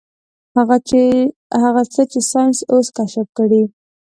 هغه 1.63 1.83
څه 1.93 2.01
چې 2.11 2.19
ساينس 2.31 2.57
اوس 2.71 2.87
کشف 2.97 3.27
کړي. 3.37 3.63